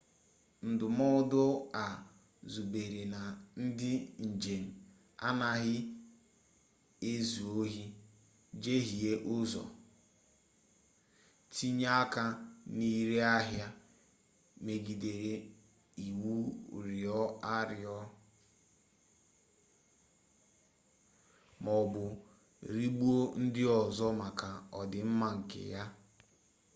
[0.69, 1.41] ndụmọdụ
[1.83, 1.85] a
[2.51, 3.21] zubere na
[3.63, 3.91] ndị
[4.27, 4.63] njem
[5.27, 5.77] anaghị
[7.11, 7.83] ezu ohi
[8.63, 9.63] jehiee ụzọ
[11.53, 12.23] tinye aka
[12.75, 13.67] na ire ahịa
[14.65, 15.33] megidere
[16.05, 16.31] iwu
[16.85, 17.95] rịọọ arịrịọ
[21.63, 22.03] maọbụ
[22.73, 24.49] rigbuo ndị ọzọ maka
[24.79, 25.83] ọdịmma nke ha